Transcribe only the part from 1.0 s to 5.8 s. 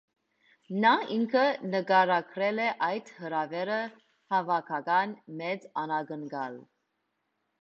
ինքը նկարագրել է այդ հրավերը հավաքական «մեծ